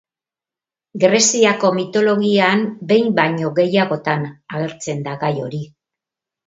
Greziako 1.03 1.71
mitologian 1.75 2.65
behin 2.93 3.15
baino 3.21 3.55
gehiagotan 3.61 4.29
agertzen 4.57 5.09
da 5.11 5.19
gai 5.27 5.35
hori. 5.47 5.67